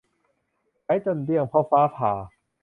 [0.83, 2.11] ใช้จนเดี้ยงเพราะฟ้าผ่า